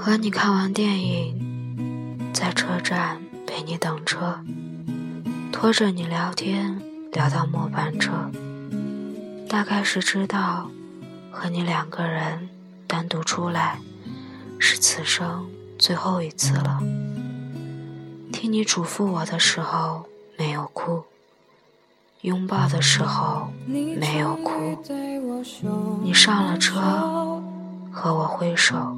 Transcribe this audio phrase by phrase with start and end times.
[0.00, 4.38] 和你看完电影，在车站陪你等车，
[5.52, 6.80] 拖着你聊天
[7.12, 8.12] 聊到末班车，
[9.48, 10.70] 大概是知道
[11.32, 12.48] 和你两个人
[12.86, 13.80] 单独出来
[14.60, 15.44] 是此生
[15.78, 16.78] 最后一次了。
[18.32, 20.06] 听你嘱咐我的时候
[20.38, 21.02] 没有哭，
[22.20, 24.78] 拥抱的时候没有哭，
[26.02, 26.80] 你上了车
[27.90, 28.96] 和我挥手。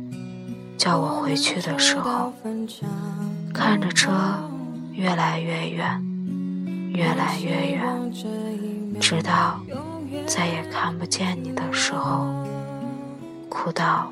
[0.80, 2.32] 叫我回去的时候，
[3.52, 4.10] 看着车
[4.92, 6.02] 越来越远，
[6.94, 8.10] 越来越远，
[8.98, 9.60] 直到
[10.26, 12.26] 再也看不见你的时候，
[13.50, 14.10] 哭到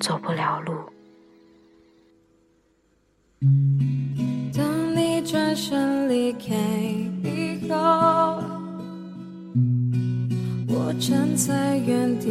[0.00, 0.72] 走不了路。
[4.56, 6.54] 当你转身离开
[7.22, 8.42] 以后，
[10.66, 12.30] 我站在原地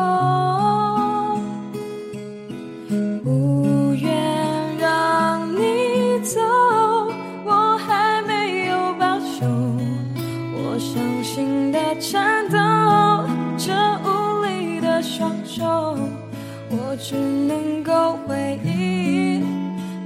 [17.03, 19.43] 只能够回忆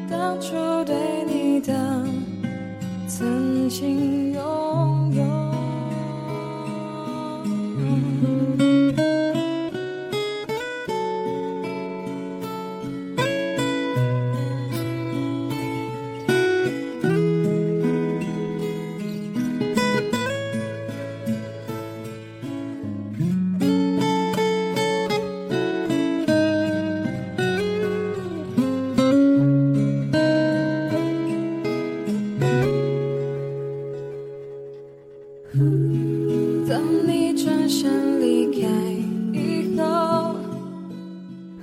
[0.10, 0.96] 当初对
[1.28, 1.74] 你的
[3.06, 4.25] 曾经。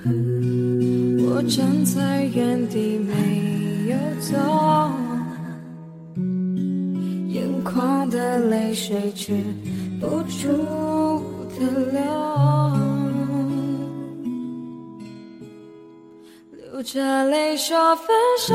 [0.04, 3.12] 我站在原地没
[3.88, 4.36] 有走，
[7.28, 9.32] 眼眶的泪水止
[10.00, 10.48] 不住
[11.56, 11.60] 的
[11.92, 12.02] 流，
[16.72, 18.06] 流着泪说分
[18.40, 18.54] 手，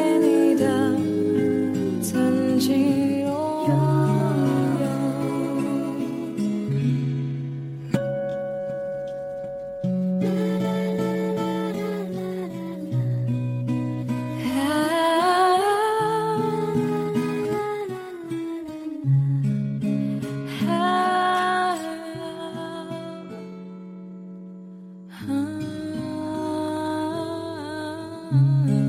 [28.31, 28.80] Mm-hmm.